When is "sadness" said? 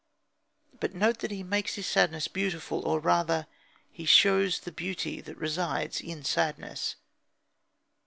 1.85-2.27, 6.23-6.95